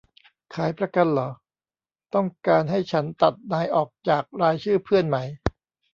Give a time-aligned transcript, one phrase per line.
[0.55, 1.29] ขายประกันหรอ
[2.13, 5.17] ต้องการให้ฉันตัดนายออกจากรายชื่อเพื่อนไหม